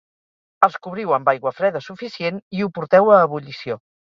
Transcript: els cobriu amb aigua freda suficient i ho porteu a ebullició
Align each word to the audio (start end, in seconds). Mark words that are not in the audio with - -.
els 0.67 0.77
cobriu 0.87 1.13
amb 1.17 1.29
aigua 1.35 1.53
freda 1.59 1.83
suficient 1.89 2.43
i 2.61 2.67
ho 2.69 2.73
porteu 2.79 3.17
a 3.19 3.25
ebullició 3.29 3.79